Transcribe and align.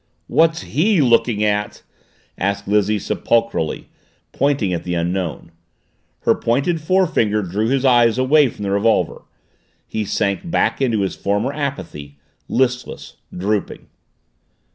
"What's 0.25 0.61
he 0.63 0.99
looking 0.99 1.43
at?" 1.43 1.83
asked 2.35 2.67
Lizzie 2.67 2.97
sepulchrally, 2.97 3.85
pointing 4.31 4.73
at 4.73 4.83
the 4.83 4.95
Unknown. 4.95 5.51
Her 6.21 6.33
pointed 6.33 6.81
forefinger 6.81 7.43
drew 7.43 7.67
his 7.67 7.85
eyes 7.85 8.17
away 8.17 8.47
from 8.49 8.63
the 8.63 8.71
revolver; 8.71 9.21
he 9.85 10.03
sank 10.03 10.49
back 10.49 10.81
into 10.81 11.01
his 11.01 11.15
former 11.15 11.53
apathy, 11.53 12.17
listless, 12.47 13.17
drooping. 13.31 13.89